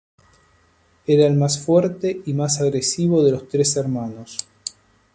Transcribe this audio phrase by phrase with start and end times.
[1.05, 4.35] Era el más fuerte y más agresivo de los tres hermanos.